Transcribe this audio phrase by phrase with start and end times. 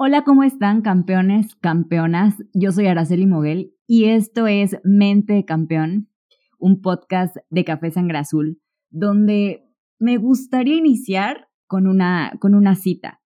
[0.00, 2.36] Hola, ¿cómo están campeones, campeonas?
[2.54, 6.08] Yo soy Araceli Moguel y esto es Mente de Campeón,
[6.56, 9.64] un podcast de Café Sangre Azul, donde
[9.98, 13.20] me gustaría iniciar con una, con una cita.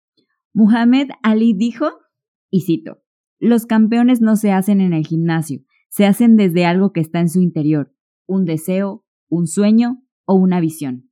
[0.54, 1.90] Muhammad Ali dijo,
[2.48, 3.02] y cito,
[3.38, 5.60] los campeones no se hacen en el gimnasio,
[5.90, 7.94] se hacen desde algo que está en su interior,
[8.26, 11.10] un deseo, un sueño o una visión.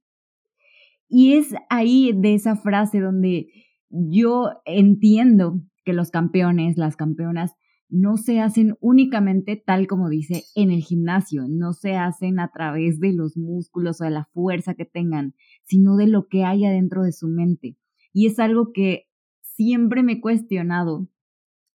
[1.06, 3.48] Y es ahí de esa frase donde
[3.91, 7.55] yo entiendo que los campeones, las campeonas,
[7.88, 13.00] no se hacen únicamente tal como dice en el gimnasio, no se hacen a través
[13.00, 17.02] de los músculos o de la fuerza que tengan, sino de lo que hay adentro
[17.02, 17.77] de su mente.
[18.12, 19.08] Y es algo que
[19.41, 21.08] siempre me he cuestionado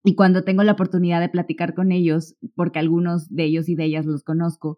[0.05, 3.85] y cuando tengo la oportunidad de platicar con ellos, porque algunos de ellos y de
[3.85, 4.77] ellas los conozco,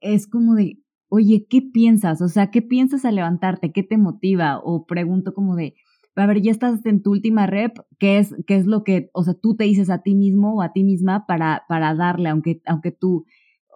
[0.00, 2.20] es como de, oye, ¿qué piensas?
[2.20, 3.72] O sea, ¿qué piensas al levantarte?
[3.72, 4.60] ¿Qué te motiva?
[4.62, 5.74] O pregunto como de,
[6.16, 9.22] a ver, ya estás en tu última rep, ¿qué es, qué es lo que, o
[9.22, 12.62] sea, tú te dices a ti mismo o a ti misma para, para darle, aunque,
[12.64, 13.26] aunque tú,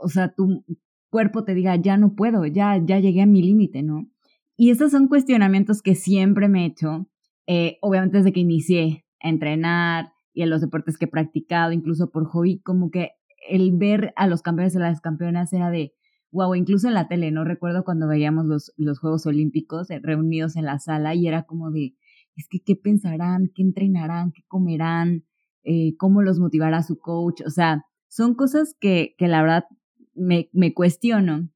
[0.01, 0.65] o sea, tu
[1.11, 4.09] cuerpo te diga, ya no puedo, ya, ya llegué a mi límite, ¿no?
[4.57, 7.09] Y esos son cuestionamientos que siempre me he hecho,
[7.47, 12.11] eh, obviamente desde que inicié a entrenar y en los deportes que he practicado, incluso
[12.11, 13.13] por hobby, como que
[13.49, 15.95] el ver a los campeones y las campeonas era de,
[16.31, 17.45] wow, incluso en la tele, ¿no?
[17.45, 21.71] Recuerdo cuando veíamos los, los Juegos Olímpicos eh, reunidos en la sala y era como
[21.71, 21.95] de,
[22.37, 25.25] es que qué pensarán, qué entrenarán, qué comerán,
[25.63, 27.43] eh, cómo los motivará su coach.
[27.47, 29.65] O sea, son cosas que, que la verdad
[30.15, 31.51] me, me cuestiono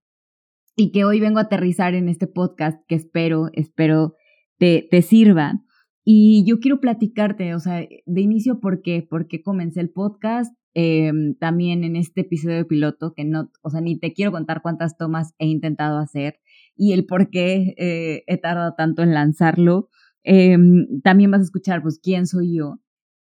[0.76, 4.14] y que hoy vengo a aterrizar en este podcast que espero, espero
[4.58, 5.60] te, te sirva.
[6.04, 9.06] Y yo quiero platicarte, o sea, de inicio, ¿por qué?
[9.08, 13.80] Porque comencé el podcast, em, también en este episodio de piloto, que no, o sea,
[13.80, 16.40] ni te quiero contar cuántas tomas he intentado hacer
[16.76, 19.88] y el por qué eh, he tardado tanto en lanzarlo.
[20.24, 22.80] Em, también vas a escuchar, pues, quién soy yo.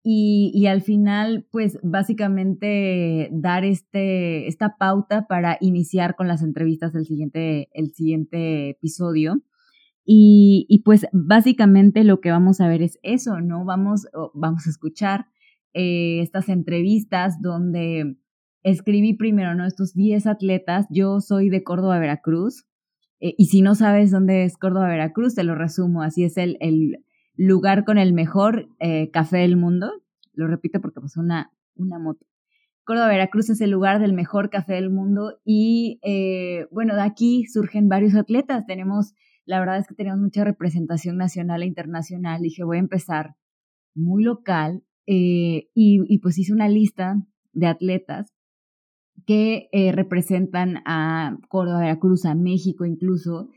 [0.03, 6.93] Y, y, al final, pues, básicamente dar este, esta pauta para iniciar con las entrevistas
[6.93, 9.43] del siguiente, el siguiente episodio.
[10.05, 13.65] Y, y, pues, básicamente lo que vamos a ver es eso, ¿no?
[13.65, 15.27] Vamos, vamos a escuchar
[15.79, 18.17] eh, estas entrevistas donde
[18.63, 19.67] escribí primero, ¿no?
[19.67, 20.87] Estos 10 atletas.
[20.89, 22.65] Yo soy de Córdoba, Veracruz.
[23.27, 26.03] Eh, y si no sabes dónde es Córdoba, Veracruz, te lo resumo.
[26.03, 27.05] Así es el, el
[27.35, 29.91] lugar con el mejor eh, café del mundo.
[30.33, 32.25] Lo repito porque pasó una, una moto.
[32.85, 37.47] Córdoba, Veracruz es el lugar del mejor café del mundo y eh, bueno, de aquí
[37.47, 38.65] surgen varios atletas.
[38.65, 39.13] Tenemos,
[39.45, 42.43] la verdad es que tenemos mucha representación nacional e internacional.
[42.43, 43.35] Dije, voy a empezar
[43.97, 47.17] muy local y, y pues hice una lista
[47.53, 48.36] de atletas
[49.27, 53.51] que eh, representan a Córdoba, Veracruz, a México incluso,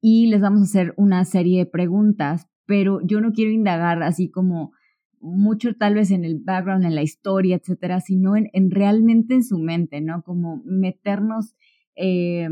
[0.00, 4.30] y les vamos a hacer una serie de preguntas, pero yo no quiero indagar así
[4.30, 4.72] como
[5.20, 9.44] mucho tal vez en el background, en la historia, etcétera, sino en, en realmente en
[9.44, 10.22] su mente, ¿no?
[10.22, 11.54] Como meternos
[11.94, 12.48] eh,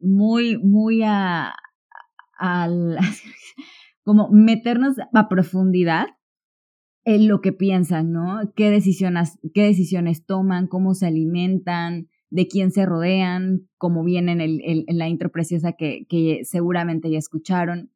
[0.00, 1.52] muy, muy a,
[2.38, 2.96] al,
[4.02, 6.06] como meternos a profundidad
[7.06, 8.52] en lo que piensan, ¿no?
[8.56, 14.40] ¿Qué decisiones, qué decisiones toman, cómo se alimentan, de quién se rodean, como viene en,
[14.40, 17.92] el, en la intro preciosa que, que seguramente ya escucharon.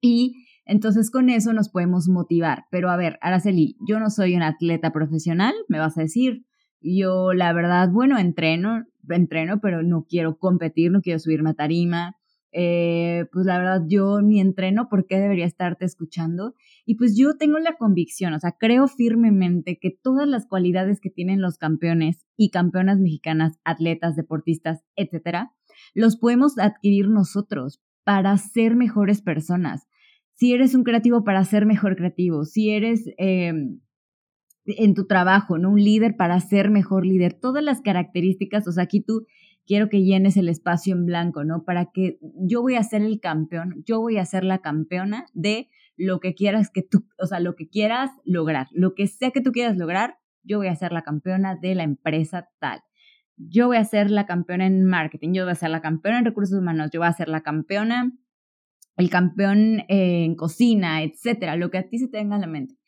[0.00, 2.66] Y entonces con eso nos podemos motivar.
[2.70, 6.46] Pero a ver, Araceli, yo no soy un atleta profesional, me vas a decir.
[6.80, 12.16] Yo, la verdad, bueno, entreno, entreno, pero no quiero competir, no quiero subirme a tarima,
[12.52, 16.54] eh, pues la verdad yo ni entreno, ¿por qué debería estarte escuchando?
[16.84, 21.10] Y pues yo tengo la convicción, o sea, creo firmemente que todas las cualidades que
[21.10, 25.52] tienen los campeones y campeonas mexicanas, atletas, deportistas, etcétera,
[25.94, 29.86] los podemos adquirir nosotros para ser mejores personas.
[30.34, 32.44] Si eres un creativo, para ser mejor creativo.
[32.44, 33.80] Si eres, em,
[34.64, 35.70] en tu trabajo, ¿no?
[35.70, 37.34] Un líder para ser mejor líder.
[37.34, 39.26] Todas las características, o sea, aquí tú
[39.70, 41.62] quiero que llenes el espacio en blanco, ¿no?
[41.62, 45.68] Para que yo voy a ser el campeón, yo voy a ser la campeona de
[45.96, 49.40] lo que quieras que tú, o sea, lo que quieras lograr, lo que sea que
[49.40, 52.80] tú quieras lograr, yo voy a ser la campeona de la empresa tal.
[53.36, 56.24] Yo voy a ser la campeona en marketing, yo voy a ser la campeona en
[56.24, 58.10] recursos humanos, yo voy a ser la campeona,
[58.96, 62.79] el campeón en cocina, etcétera, lo que a ti se te venga a la mente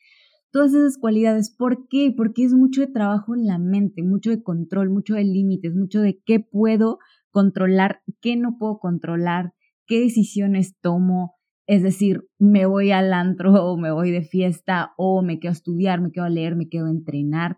[0.53, 1.49] todas esas cualidades.
[1.49, 2.13] ¿Por qué?
[2.15, 5.99] Porque es mucho de trabajo en la mente, mucho de control, mucho de límites, mucho
[5.99, 6.99] de qué puedo
[7.31, 9.53] controlar, qué no puedo controlar,
[9.87, 11.33] qué decisiones tomo.
[11.65, 15.53] Es decir, me voy al antro o me voy de fiesta o me quedo a
[15.53, 17.57] estudiar, me quedo a leer, me quedo a entrenar.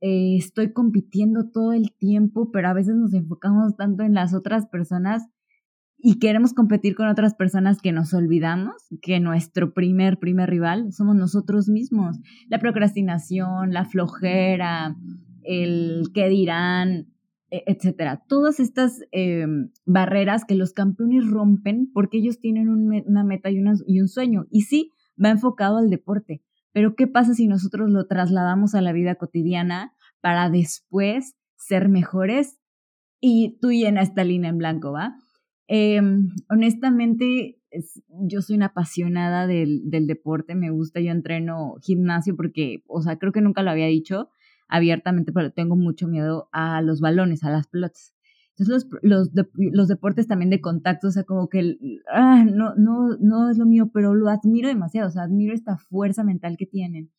[0.00, 4.68] Eh, estoy compitiendo todo el tiempo, pero a veces nos enfocamos tanto en las otras
[4.68, 5.26] personas
[6.02, 11.16] y queremos competir con otras personas que nos olvidamos que nuestro primer, primer rival somos
[11.16, 12.18] nosotros mismos.
[12.48, 14.96] La procrastinación, la flojera,
[15.42, 17.08] el qué dirán,
[17.50, 18.22] e, etcétera.
[18.28, 24.00] Todas estas em, barreras que los campeones rompen porque ellos tienen una meta y, y
[24.00, 24.46] un sueño.
[24.50, 24.92] Y sí,
[25.22, 26.42] va enfocado al deporte.
[26.72, 32.58] Pero ¿qué pasa si nosotros lo trasladamos a la vida cotidiana para después ser mejores?
[33.20, 35.16] Y tú llena esta línea en blanco, ¿va?
[35.72, 37.56] Em, honestamente,
[38.08, 43.20] yo soy una apasionada del, del, deporte, me gusta, yo entreno gimnasio porque, o sea,
[43.20, 44.30] creo que nunca lo había dicho
[44.66, 48.16] abiertamente, pero tengo mucho miedo a los balones, a las pelotas.
[48.58, 51.76] Entonces los, los, los deportes también de contacto, o sea, como que
[52.12, 55.76] ah, no, no, no es lo mío, pero lo admiro demasiado, o sea, admiro esta
[55.76, 57.12] fuerza mental que tienen.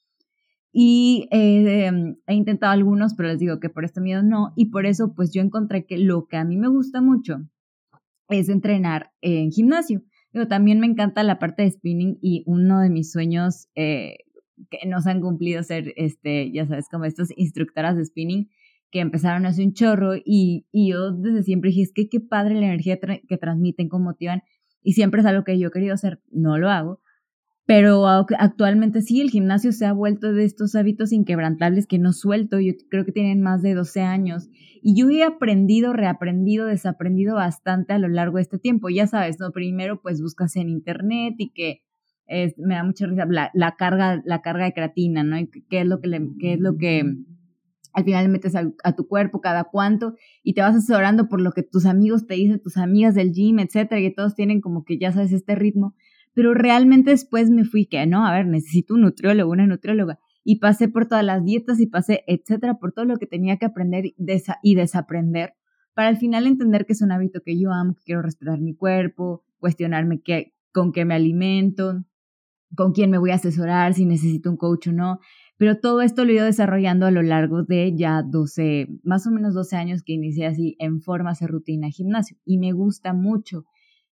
[0.74, 4.72] Y eh, em, he intentado algunos, pero les digo que por este miedo no, y
[4.72, 7.48] por eso pues yo encontré que lo que a mí me gusta mucho
[8.32, 10.02] es entrenar en gimnasio.
[10.32, 14.20] Pero también me encanta la parte de spinning y uno de mis sueños eh,
[14.70, 18.50] que nos han cumplido ser, este, ya sabes, como estas instructoras de spinning
[18.92, 22.56] que empezaron hace un chorro y, y yo desde siempre dije, es que qué padre
[22.56, 24.44] la energía que transmiten, cómo motivan
[24.84, 27.01] y siempre es algo que yo he querido hacer, no lo hago,
[27.72, 32.60] pero actualmente sí, el gimnasio se ha vuelto de estos hábitos inquebrantables que no suelto.
[32.60, 34.50] Yo creo que tienen más de 12 años.
[34.82, 38.90] Y yo he aprendido, reaprendido, desaprendido bastante a lo largo de este tiempo.
[38.90, 39.54] Ya sabes, ¿no?
[39.54, 41.82] Primero, pues buscas en internet y que
[42.58, 45.38] me da mucha risa la, carga, la carga de creatina, ¿no?
[45.70, 46.10] qué es lo que,
[46.42, 47.06] qué es lo que
[47.94, 51.64] al final metes a, tu cuerpo, cada cuánto, y te vas asesorando por lo que
[51.64, 55.14] tus amigos te dicen, tus amigas del gym, etcétera, y todos tienen como que ya
[55.14, 55.96] sabes este ritmo
[56.34, 60.20] pero realmente después me fui que, no, a ver, necesito un nutriólogo, una nutrióloga.
[60.44, 63.66] Y pasé por todas las dietas y pasé, etcétera, por todo lo que tenía que
[63.66, 64.06] aprender
[64.64, 65.54] y desaprender
[65.94, 68.76] para al final entender que es un hábito que yo amo, que quiero respetar mi
[68.76, 72.06] cuerpo, cuestionarme qué, con qué me alimento,
[72.76, 75.20] con quién me voy a asesorar, si necesito un coach o no.
[75.58, 79.32] Pero todo esto lo he ido desarrollando a lo largo de ya 12, más o
[79.32, 82.38] menos 12 años que inicié así en forma, hacer rutina gimnasio.
[82.46, 83.66] Y me gusta mucho.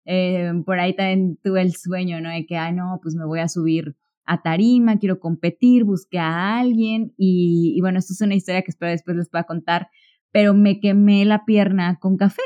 [0.09, 2.29] Eh, por ahí también tuve el sueño, ¿no?
[2.29, 6.57] De que, ay, no, pues me voy a subir a tarima, quiero competir, busqué a
[6.59, 9.89] alguien y, bueno, esto es una historia que espero después les pueda contar,
[10.31, 12.41] pero me quemé la pierna con café,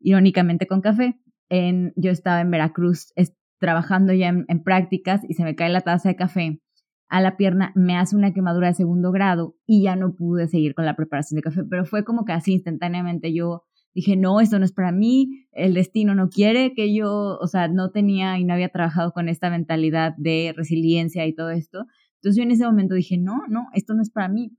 [0.00, 1.20] irónicamente con café.
[1.50, 3.12] En, yo estaba en Veracruz
[3.58, 6.60] trabajando ya en, en prácticas y se me cae la taza de café
[7.08, 10.74] a la pierna, me hace una quemadura de segundo grado y ya no pude seguir
[10.74, 14.58] con la preparación de café, pero fue como que así instantáneamente yo dije, no, esto
[14.58, 18.44] no es para mí, el destino no quiere que yo, o sea, no tenía y
[18.44, 21.86] no había trabajado con esta mentalidad de resiliencia y todo esto.
[22.16, 24.56] Entonces yo en ese momento dije, no, no, esto no es para mí.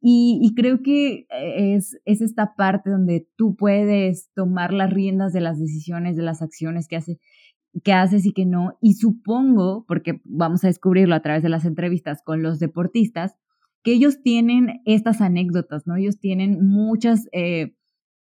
[0.00, 5.58] Y, creo que es, es esta parte donde tú puedes tomar las riendas de las
[5.58, 7.18] decisiones, de las acciones que, hace,
[7.82, 8.78] que haces y que no.
[8.80, 13.34] Y supongo, porque vamos a descubrirlo a través de las entrevistas con los deportistas,
[13.82, 15.96] que ellos tienen estas anécdotas, ¿no?
[15.96, 17.26] Ellos tienen muchas...
[17.32, 17.74] Eh,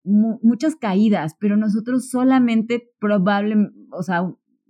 [0.04, 4.24] muchas caídas, pero nosotros solamente probablemente, o sea,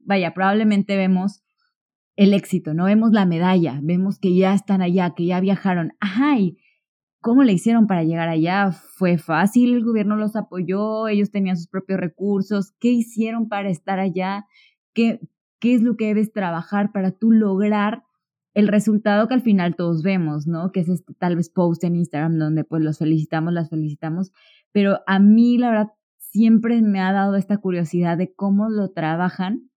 [0.05, 1.43] vaya, probablemente vemos
[2.15, 5.93] el éxito, no vemos la medalla, vemos que ya están allá, que ya viajaron.
[5.99, 6.57] Ajá, ¿y
[7.21, 8.71] cómo le hicieron para llegar allá?
[8.71, 9.73] ¿Fue fácil?
[9.73, 11.07] ¿El gobierno los apoyó?
[11.07, 12.73] ¿Ellos tenían sus propios recursos?
[12.79, 14.45] ¿Qué hicieron para estar allá?
[14.93, 15.21] ¿Qué,
[15.59, 18.03] qué es lo que debes trabajar para tú lograr
[18.53, 20.71] el resultado que al final todos vemos, ¿no?
[20.71, 24.31] Que es este tal vez post en Instagram donde pues los felicitamos, las felicitamos,
[24.71, 29.69] pero a mí la verdad siempre me ha dado esta curiosidad de cómo lo trabajan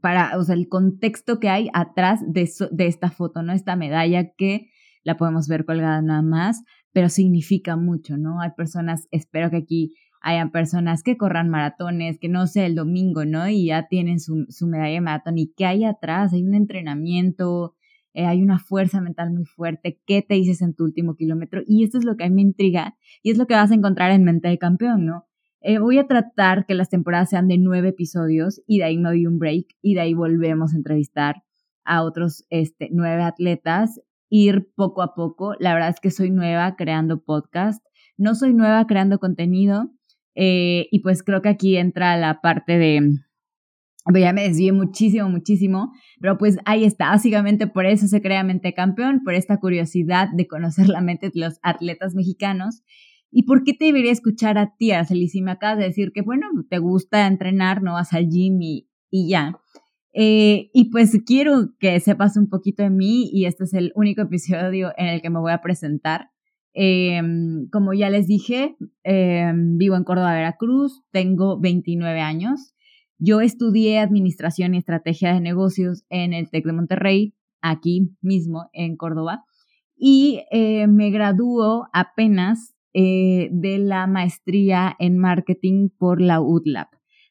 [0.00, 3.52] para, o sea, el contexto que hay atrás de, de esta foto, ¿no?
[3.52, 4.68] Esta medalla que
[5.04, 6.62] la podemos ver colgada nada más,
[6.92, 8.40] pero significa mucho, ¿no?
[8.40, 13.24] Hay personas, espero que aquí hayan personas que corran maratones, que no sé, el domingo,
[13.24, 13.48] ¿no?
[13.48, 15.38] Y ya tienen su, su medalla de maratón.
[15.38, 16.32] ¿Y qué hay atrás?
[16.32, 17.74] Hay un entrenamiento,
[18.14, 21.84] eh, hay una fuerza mental muy fuerte, qué te dices en tu último kilómetro y
[21.84, 24.10] esto es lo que a mí me intriga y es lo que vas a encontrar
[24.10, 25.26] en Mente de Campeón, ¿no?
[25.60, 29.10] Eh, voy a tratar que las temporadas sean de nueve episodios y de ahí me
[29.10, 31.44] doy un break y de ahí volvemos a entrevistar
[31.84, 35.54] a otros este, nueve atletas, ir poco a poco.
[35.60, 37.84] La verdad es que soy nueva creando podcast,
[38.16, 39.92] no soy nueva creando contenido
[40.34, 43.20] eh, y pues creo que aquí entra la parte de
[44.14, 48.74] ya me desvié muchísimo, muchísimo, pero pues ahí está, básicamente por eso se crea Mente
[48.74, 52.82] Campeón, por esta curiosidad de conocer la mente de los atletas mexicanos.
[53.30, 55.28] ¿Y por qué te debería escuchar a ti, Araceli?
[55.28, 58.88] Si me acabas de decir que, bueno, te gusta entrenar, no vas al gym y,
[59.10, 59.58] ya.
[60.12, 64.20] Eh, y pues quiero que sepas un poquito de mí y este es el único
[64.20, 66.28] episodio en el que me voy a presentar.
[66.74, 72.71] Em, como ya les dije, em, vivo en Córdoba, Veracruz, tengo 29 años.
[73.24, 78.96] Yo estudié Administración y Estrategia de Negocios en el TEC de Monterrey, aquí mismo en
[78.96, 79.44] Córdoba,
[79.96, 86.88] y eh, me graduó apenas eh, de la maestría en Marketing por la UTLAB.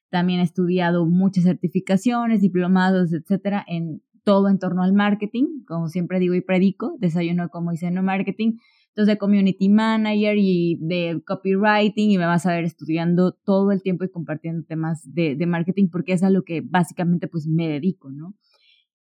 [0.09, 6.19] También he estudiado muchas certificaciones, diplomados, etcétera, en todo en torno al marketing, como siempre
[6.19, 8.53] digo y predico, desayuno como dice no marketing,
[8.91, 13.81] entonces de community manager y de copywriting y me vas a ver estudiando todo el
[13.81, 18.11] tiempo y compartiendo temas de, marketing porque es a lo que básicamente pues me dedico,
[18.11, 18.35] ¿no?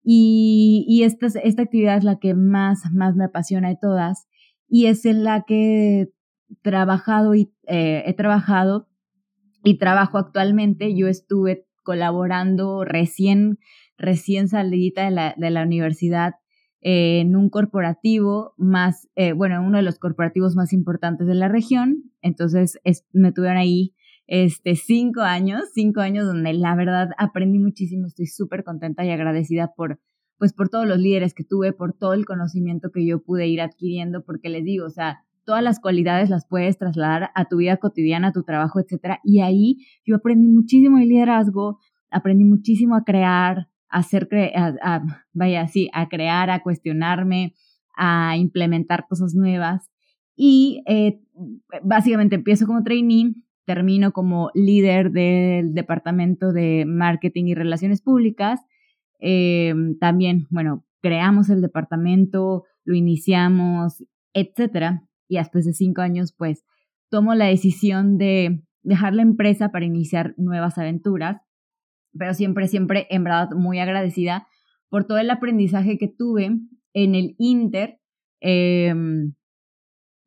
[0.04, 4.28] Y, y esta, esta actividad es la que más, más me apasiona de todas
[4.68, 6.10] y es en la que he
[6.62, 8.88] trabajado y eh, he trabajado
[9.64, 10.96] y trabajo actualmente.
[10.96, 13.58] Yo estuve colaborando recién,
[13.98, 16.36] recién salidita de la, de la universidad
[16.82, 22.04] en un corporativo más, eh, bueno, uno de los corporativos más importantes de la región.
[22.22, 22.80] Entonces
[23.12, 23.94] me tuvieron ahí
[24.28, 29.74] este, cinco años, cinco años donde la verdad aprendí muchísimo, estoy súper contenta y agradecida
[29.76, 30.00] por,
[30.38, 33.60] pues por todos los líderes que tuve, por todo el conocimiento que yo pude ir
[33.60, 37.78] adquiriendo, porque les digo, o sea, todas las cualidades las puedes trasladar a tu vida
[37.78, 39.20] cotidiana, a tu trabajo, etcétera.
[39.24, 41.80] Y ahí yo aprendí muchísimo de liderazgo,
[42.12, 45.02] aprendí muchísimo a crear, hacer, a,
[45.34, 47.54] vaya así, a crear, a cuestionarme,
[47.96, 49.90] a implementar cosas nuevas.
[50.36, 51.20] Y eh,
[51.84, 53.34] básicamente empiezo como trainee,
[53.66, 58.62] termino como líder del departamento de marketing y relaciones públicas.
[59.20, 64.04] Eh, también, bueno, creamos el departamento, lo iniciamos,
[64.34, 65.04] etcétera.
[65.28, 66.64] Y después de cinco años, pues
[67.10, 71.42] tomo la decisión de dejar la empresa para iniciar nuevas aventuras
[72.20, 74.48] pero siempre, siempre, en verdad, muy agradecida
[74.90, 76.52] por todo el aprendizaje que tuve
[76.94, 78.00] en el Inter.
[78.42, 79.34] Em,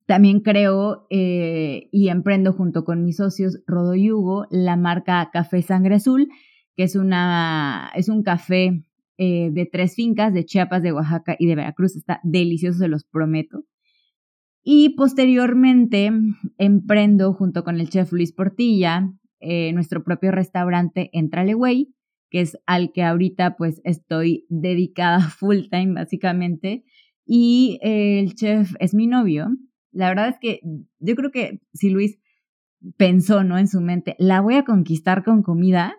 [0.07, 5.63] también creo eh, y emprendo junto con mis socios Rodo y Hugo la marca Café
[5.63, 6.29] Sangre Azul,
[6.77, 8.85] que es, una, es un café
[9.19, 11.97] eh, de tres fincas de Chiapas, de Oaxaca y de Veracruz.
[11.97, 13.65] Está delicioso, se los prometo.
[14.65, 16.11] Y posteriormente
[16.57, 21.95] emprendo junto con el chef Luis Portilla eh, nuestro propio restaurante en Traleway,
[22.31, 26.85] que es al que ahorita pues estoy dedicada full time básicamente.
[27.25, 29.49] Y eh, el chef es mi novio.
[29.93, 30.61] La verdad es que
[30.99, 32.19] yo creo que si Luis
[32.97, 33.59] pensó, ¿no?
[33.59, 35.95] En su mente, la voy a conquistar con comida,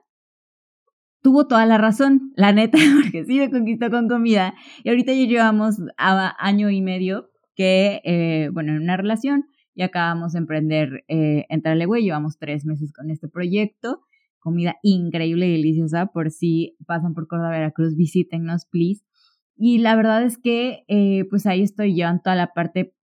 [1.21, 4.53] tuvo toda la razón, la neta, porque sí me conquistó con comida.
[4.83, 9.45] Y ahorita ya llevamos a año y medio que, eh, bueno, en una relación
[9.75, 12.03] y acabamos de emprender eh, en Tralegüey.
[12.03, 14.01] Llevamos tres meses con este proyecto.
[14.39, 16.07] Comida increíble y deliciosa.
[16.07, 19.03] Por si pasan por Córdoba, Veracruz, visítennos, please.
[19.55, 22.95] Y la verdad es que, eh, pues ahí estoy llevando toda la parte.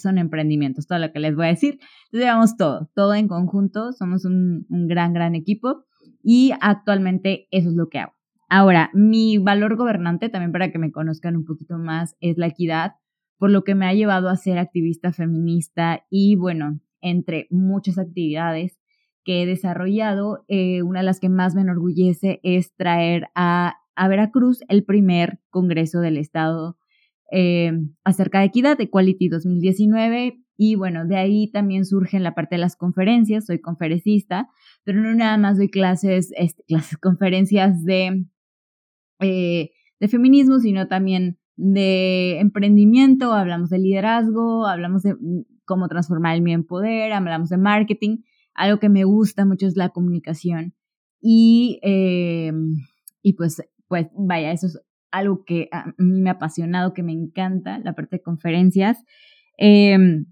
[0.00, 1.74] Son emprendimientos, todo lo que les voy a decir.
[2.06, 3.92] Entonces, llevamos todo, todo en conjunto.
[3.92, 5.84] Somos un, un gran, gran equipo.
[6.22, 8.14] Y actualmente eso es lo que hago.
[8.48, 12.94] Ahora, mi valor gobernante, también para que me conozcan un poquito más, es la equidad
[13.40, 18.78] por lo que me ha llevado a ser activista feminista y bueno, entre muchas actividades
[19.24, 23.76] que he desarrollado, eh, una de las que más me enorgullece es traer a,
[24.08, 26.78] Veracruz el primer Congreso del Estado
[27.30, 30.40] eh, acerca de equidad, Equality 2019.
[30.56, 34.48] Y bueno, de ahí también surge la parte de las conferencias, soy conferencista,
[34.84, 38.24] pero no nada más doy clases, este, clases, conferencias de,
[39.20, 46.34] eh, de feminismo, sino también de emprendimiento, hablamos de liderazgo, hablamos de mm, cómo transformar
[46.34, 48.18] el mío en poder, hablamos de marketing.
[48.54, 50.74] Algo que me gusta mucho es la comunicación.
[51.20, 52.52] Y, eh,
[53.22, 57.12] y pues, pues, vaya, eso es algo que a mí me ha apasionado, que me
[57.12, 59.04] encanta, la parte de conferencias.
[59.58, 60.26] Em,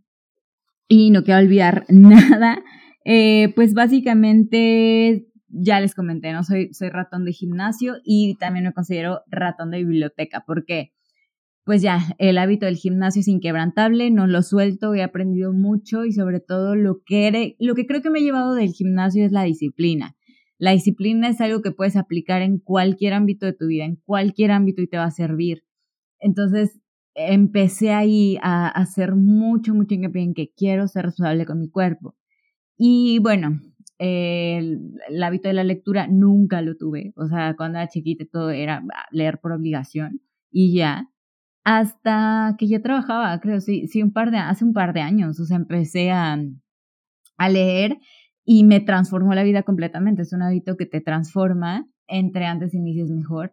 [0.89, 2.63] y no quiero olvidar nada.
[3.05, 6.43] Eh, pues básicamente ya les comenté, ¿no?
[6.43, 10.93] Soy, soy ratón de gimnasio y también me considero ratón de biblioteca, porque
[11.69, 16.13] pues ya, el hábito del gimnasio es inquebrantable, no lo suelto, he aprendido mucho y
[16.13, 19.43] sobre todo lo que, lo que creo que me ha llevado del gimnasio es la
[19.43, 20.17] disciplina.
[20.57, 24.51] La disciplina es algo que puedes aplicar en cualquier ámbito de tu vida, en cualquier
[24.51, 25.63] ámbito y te va a servir.
[26.21, 26.81] Entonces,
[27.15, 32.17] empecé ahí a hacer mucho, mucho hincapié en que quiero ser responsable con mi cuerpo.
[32.79, 33.61] Y bueno,
[33.99, 37.13] el, hábito de la lectura nunca lo tuve.
[37.15, 41.11] O sea, cuando era chiquita todo era leer por obligación y ya.
[41.65, 45.39] Hasta que ya trabajaba, creo, sí, sí, un par de, hace un par de años.
[45.41, 46.39] O sea, empecé a,
[47.37, 47.99] a leer
[48.45, 50.23] y me transformó la vida completamente.
[50.23, 53.53] Es un hábito que te transforma, entre antes inicios mejor.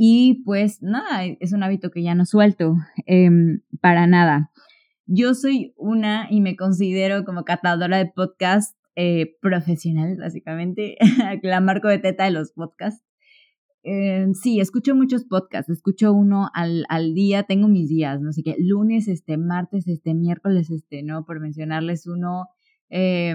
[0.00, 2.76] Y pues nada, es un hábito que ya no suelto
[3.06, 4.52] em, para nada.
[5.06, 10.96] Yo soy una y me considero como catadora de podcast eh, profesional, básicamente,
[11.42, 13.07] la marco de teta de los podcasts.
[13.82, 18.56] Sí, escucho muchos podcasts, escucho uno al, al, día, tengo mis días, no sé qué,
[18.58, 21.24] lunes, este, martes, este, miércoles, este, ¿no?
[21.24, 22.48] Por mencionarles uno,
[22.90, 23.34] eh,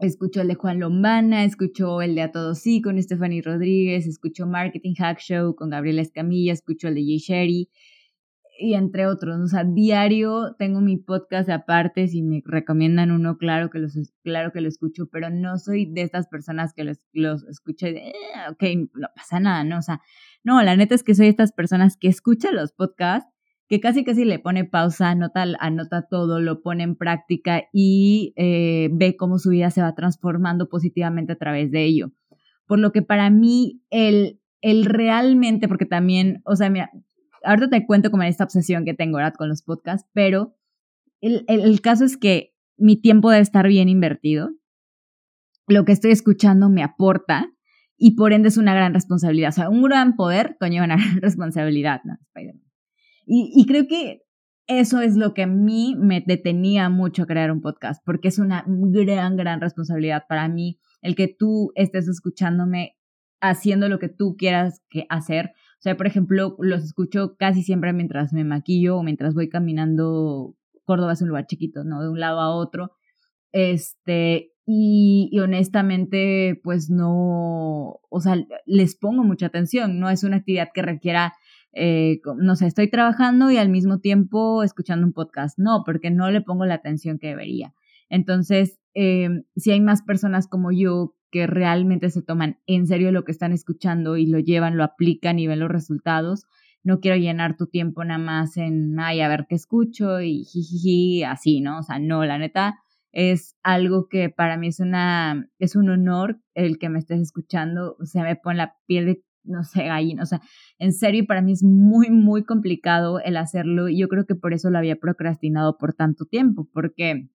[0.00, 4.46] Escucho el de Juan Lombana, escucho el de A Todos Sí con Stephanie Rodríguez, escucho
[4.46, 7.68] Marketing Hack Show con Gabriela Escamilla, escucho el de Jay Sherry
[8.58, 9.40] y entre otros.
[9.40, 14.52] O sea, diario tengo mi podcast aparte, si me recomiendan uno, claro que, los, claro
[14.52, 18.08] que lo escucho, pero no soy de estas personas que los, los escucho y de,
[18.08, 18.14] eh,
[18.50, 19.78] ok, no pasa nada, ¿no?
[19.78, 20.00] O sea,
[20.44, 23.32] no, la neta es que soy de estas personas que escuchan los podcasts
[23.68, 28.88] que casi casi le pone pausa, anota, anota todo, lo pone en práctica y eh,
[28.92, 32.12] ve cómo su vida se va transformando positivamente a través de ello.
[32.66, 36.90] Por lo que para mí el, el realmente, porque también, o sea, mira,
[37.44, 40.56] ahorita te cuento como esta obsesión que tengo ahora con los podcasts, pero
[41.20, 44.50] el, el, caso es que mi tiempo debe estar bien invertido.
[45.66, 47.50] Lo que estoy escuchando me aporta
[47.98, 49.50] y por ende es una gran responsabilidad.
[49.50, 52.00] O sea, un gran poder conlleva una gran responsabilidad.
[52.28, 52.64] Spider-Man.
[53.30, 54.22] Y, creo que
[54.66, 58.38] eso es lo que a mí me detenía mucho a crear un podcast, porque es
[58.38, 62.96] una gran, gran responsabilidad para mí el que tú estés escuchándome
[63.40, 65.52] haciendo lo que tú quieras que hacer.
[65.78, 70.56] O sea, por ejemplo, los escucho casi siempre mientras me maquillo o mientras voy caminando.
[70.84, 72.02] Córdoba es un lugar chiquito, ¿no?
[72.02, 72.92] De un lado a otro.
[73.52, 78.36] Este, y, y, honestamente, pues no, o sea,
[78.66, 80.00] les pongo mucha atención.
[80.00, 81.34] No es una actividad que requiera
[81.72, 85.58] eh, no sé, estoy trabajando y al mismo tiempo escuchando un podcast.
[85.58, 87.74] No, porque no le pongo la atención que debería.
[88.08, 93.24] Entonces, em, si hay más personas como yo que realmente se toman en serio lo
[93.24, 96.46] que están escuchando y lo llevan, lo aplican y ven los resultados,
[96.82, 101.24] no quiero llenar tu tiempo nada más en, ay, a ver qué escucho y jijiji,
[101.24, 101.78] así, ¿no?
[101.80, 102.78] O sea, no, la neta
[103.12, 107.96] es algo que para mí es una, es un honor el que me estés escuchando,
[107.98, 110.22] o sea, me pone la piel de no sé, gallina.
[110.22, 110.40] O sea,
[110.78, 114.52] en serio, para mí es muy, muy complicado el hacerlo y yo creo que por
[114.52, 117.30] eso lo había procrastinado por tanto tiempo, porque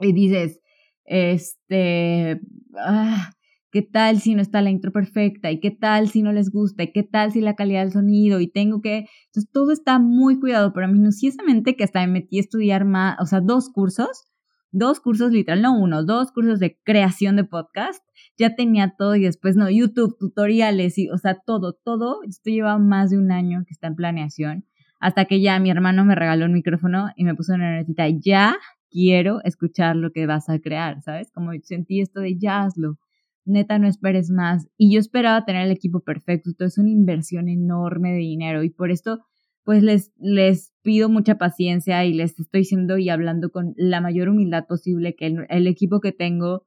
[0.00, 0.60] y dices,
[1.04, 2.40] este,
[2.76, 3.30] ah,
[3.70, 5.50] ¿qué tal si no está la intro perfecta?
[5.50, 6.84] ¿Y qué tal si no les gusta?
[6.84, 8.40] ¿Y qué tal si la calidad del sonido?
[8.40, 12.42] Y tengo que, entonces todo está muy cuidado, pero minuciosamente que hasta me metí a
[12.42, 14.32] estudiar más, o sea, dos cursos
[14.72, 18.02] dos cursos literal, no uno, dos cursos de creación de podcast.
[18.38, 22.20] Ya tenía todo y después, no, YouTube, tutoriales y, o sea, todo, todo.
[22.26, 24.64] Esto lleva más de un año que está en planeación.
[24.98, 28.56] Hasta que ya mi hermano me regaló un micrófono y me puso una notita, ya
[28.92, 31.32] quiero escuchar lo que vas a crear, ¿sabes?
[31.32, 32.98] Como sentí esto de ya hazlo.
[33.44, 34.68] Neta, no esperes más.
[34.76, 36.50] Y yo esperaba tener el equipo perfecto.
[36.50, 39.20] Esto es una inversión enorme de dinero y por esto
[39.64, 44.28] pues les, les pido mucha paciencia y les estoy diciendo y hablando con la mayor
[44.28, 46.66] humildad posible que el, equipo que tengo,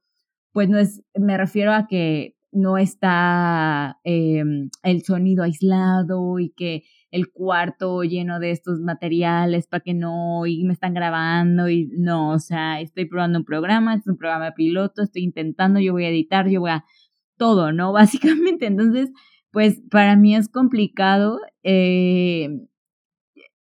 [0.53, 6.83] pues no es, me refiero a que no está em, el sonido aislado y que
[7.15, 12.31] el cuarto lleno de estos materiales para que no, y me están grabando y no,
[12.31, 16.09] o sea, estoy probando un programa, es un programa piloto, estoy intentando, yo voy a
[16.09, 16.83] editar, yo voy a
[17.37, 17.93] todo, ¿no?
[17.93, 19.11] Básicamente, entonces,
[19.51, 21.39] pues para mí es complicado.
[21.63, 22.49] Eh,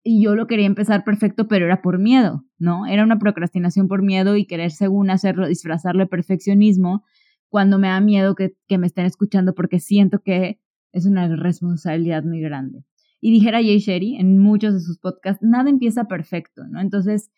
[0.02, 2.86] y yo lo quería empezar perfecto, pero era por miedo, ¿no?
[2.86, 7.04] Era una procrastinación por miedo y querer según hacerlo, disfrazarlo de perfeccionismo
[7.50, 10.58] cuando me da miedo que, que me estén escuchando porque siento que
[10.92, 12.82] es una responsabilidad muy grande.
[13.24, 16.80] Y dijera Jay Sherry en muchos de sus podcasts, nada empieza perfecto, ¿no?
[16.80, 17.30] Entonces,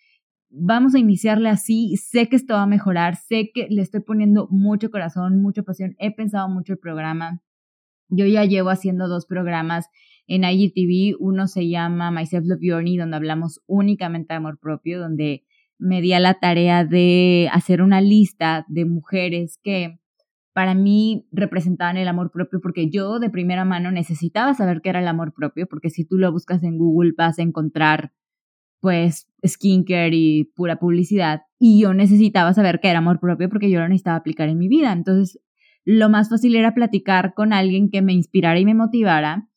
[0.49, 4.49] vamos a iniciarle así, sé que esto va a mejorar, sé que le estoy poniendo
[4.51, 7.42] mucho corazón, mucha pasión, he pensado mucho el programa.
[8.09, 9.90] Yo ya llevo haciendo dos programas
[10.27, 11.16] en IGTV.
[11.20, 15.44] Uno se llama Myself Love Journey, donde hablamos únicamente de amor propio, donde
[15.79, 19.99] me di a la tarea de hacer una lista de mujeres que
[20.55, 25.01] para mí representaban el amor propio porque yo de primera mano necesitaba saber qué era
[25.01, 28.12] el amor propio, porque si tú lo buscas en Google vas a encontrar
[28.81, 33.81] pues skincare y pura publicidad y yo necesitaba saber qué era amor propio porque yo
[33.81, 34.93] lo necesitaba aplicar en mi vida.
[34.93, 35.40] Entonces,
[35.85, 39.49] lo más fácil era platicar con alguien que me inspirara y me motivara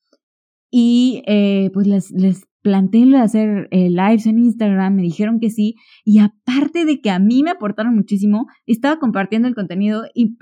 [0.71, 5.39] y eh, pues les, les planteé lo de hacer eh, lives en Instagram, me dijeron
[5.39, 10.03] que sí, y aparte de que a mí me aportaron muchísimo, estaba compartiendo el contenido
[10.13, 10.35] y,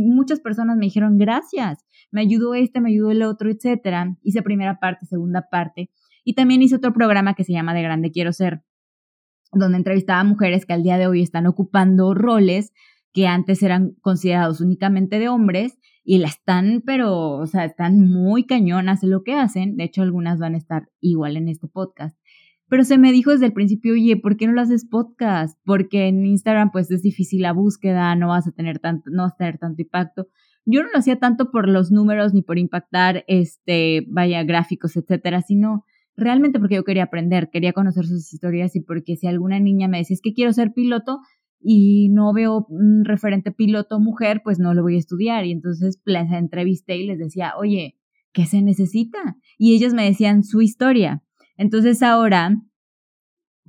[0.00, 4.16] muchas personas me dijeron gracias, me ayudó este, me ayudó el otro, etcétera.
[4.22, 5.90] Hice primera parte, segunda parte,
[6.24, 8.62] y también hice otro programa que se llama De Grande Quiero Ser,
[9.52, 12.72] donde entrevistaba a mujeres que al día de hoy están ocupando roles
[13.12, 18.44] que antes eran considerados únicamente de hombres y la están, pero, o sea, están muy
[18.46, 19.76] cañonas en lo que hacen.
[19.76, 22.16] De hecho, algunas van a estar igual en este podcast.
[22.68, 25.58] Pero se me dijo desde el principio, oye, ¿por qué no lo haces podcast?
[25.64, 29.32] Porque en Instagram pues es difícil la búsqueda, no vas a tener tanto, no vas
[29.32, 30.28] a tener tanto impacto.
[30.64, 35.42] Yo no lo hacía tanto por los números ni por impactar, este, vaya, gráficos, etcétera,
[35.42, 35.84] sino
[36.16, 39.98] realmente porque yo quería aprender, quería conocer sus historias y porque si alguna niña me
[39.98, 41.20] decía, es que quiero ser piloto
[41.68, 45.44] y no veo un referente piloto mujer, pues no lo voy a estudiar.
[45.46, 47.98] Y entonces les entrevisté y les decía, oye,
[48.32, 49.18] ¿qué se necesita?
[49.58, 51.24] Y ellos me decían su historia.
[51.56, 52.62] Entonces ahora,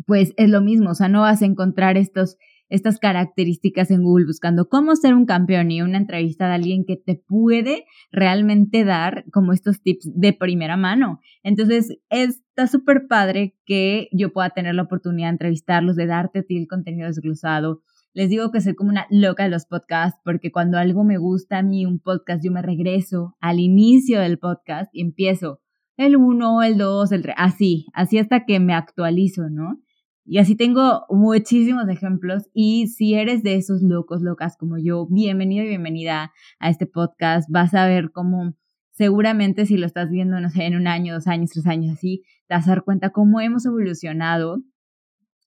[0.06, 2.38] pues es lo mismo, o sea, no vas a encontrar estos
[2.70, 6.98] estas características en Google buscando cómo ser un campeón y una entrevista de alguien que
[6.98, 11.20] te puede realmente dar como estos tips de primera mano.
[11.44, 16.68] Entonces, está súper padre que yo pueda tener la oportunidad de entrevistarlos, de darte el
[16.68, 17.84] contenido desglosado.
[18.14, 21.60] Les digo que soy como una loca de los podcasts porque cuando algo me gusta
[21.60, 25.62] a mí, un podcast, yo me regreso al inicio del podcast y empiezo
[25.98, 29.80] el 1, el 2, el 3, así, así hasta que me actualizo, ¿no?
[30.30, 35.64] Y así tengo muchísimos ejemplos y si eres de esos locos, locas como yo, bienvenido
[35.64, 37.50] y bienvenida a este podcast.
[37.50, 38.54] Vas a ver cómo
[38.92, 42.24] seguramente si lo estás viendo, no sé, en un año, dos años, tres años así,
[42.48, 44.62] te vas a dar cuenta cómo hemos evolucionado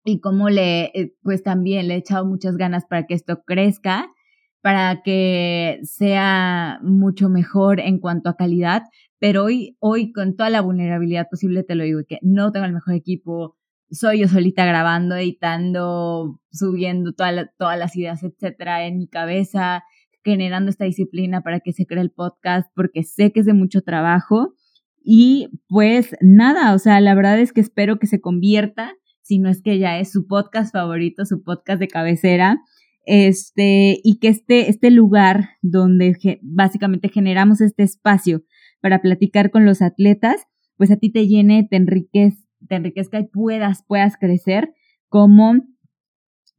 [0.02, 4.10] y cómo le, eh, pues también le he echado muchas ganas para que esto crezca,
[4.62, 8.84] para que sea mucho mejor en cuanto a calidad,
[9.18, 12.72] pero hoy, hoy con toda la vulnerabilidad posible te lo digo, que no tengo el
[12.72, 13.58] mejor equipo,
[13.90, 17.35] soy yo solita grabando, editando, subiendo todas
[17.79, 19.85] las ideas, etcétera, en mi cabeza,
[20.24, 23.83] generando esta disciplina para que se cree el podcast, porque sé que es de mucho
[23.83, 24.55] trabajo.
[25.03, 29.48] Y pues nada, o sea, la verdad es que espero que se convierta, si no
[29.48, 32.59] es que ya es su podcast favorito, su podcast de cabecera,
[33.07, 38.44] este, y que este, este lugar donde básicamente generamos este espacio
[38.81, 43.26] para platicar con los atletas, pues a ti te llene, te enriquece te enriquezca y
[43.26, 44.72] puedas, puedas crecer
[45.08, 45.54] como,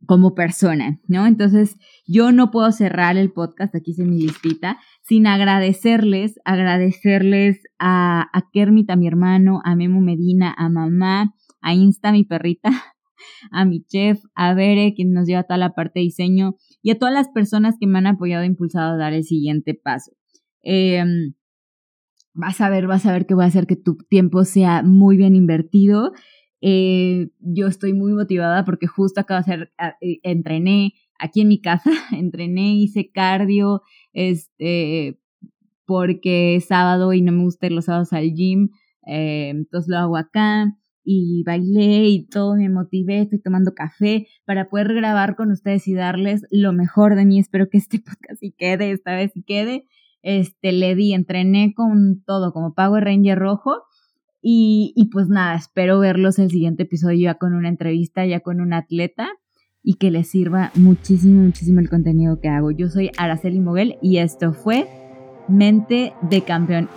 [0.05, 1.27] como persona, ¿no?
[1.27, 8.27] Entonces, yo no puedo cerrar el podcast, aquí hice mi listita, sin agradecerles, agradecerles a,
[8.33, 12.69] a Kermit, a mi hermano, a Memo Medina, a mamá, a Insta, mi perrita,
[13.51, 16.97] a mi chef, a Bere, quien nos lleva toda la parte de diseño, y a
[16.97, 20.11] todas las personas que me han apoyado e impulsado a dar el siguiente paso.
[20.63, 21.03] Eh,
[22.33, 25.17] vas a ver, vas a ver que voy a hacer que tu tiempo sea muy
[25.17, 26.13] bien invertido.
[26.61, 31.61] Eh, yo estoy muy motivada porque justo acabo de hacer, eh, entrené aquí en mi
[31.61, 33.81] casa, entrené, hice cardio,
[34.13, 35.19] este,
[35.85, 38.69] porque es sábado y no me gusta ir los sábados al gym,
[39.07, 44.69] eh, entonces lo hago acá y bailé y todo, me motivé, estoy tomando café para
[44.69, 47.39] poder grabar con ustedes y darles lo mejor de mí.
[47.39, 49.85] Espero que este podcast sí quede, esta vez sí quede
[50.21, 53.83] este, le di, entrené con todo, como Power Ranger rojo.
[54.41, 58.59] Y, y pues nada, espero verlos el siguiente episodio ya con una entrevista, ya con
[58.59, 59.29] un atleta
[59.83, 62.71] y que les sirva muchísimo, muchísimo el contenido que hago.
[62.71, 64.87] Yo soy Araceli Moguel y esto fue
[65.47, 66.89] Mente de Campeón.